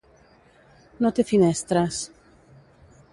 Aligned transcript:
No 1.05 1.11
té 1.19 1.27
finestres. 1.33 2.01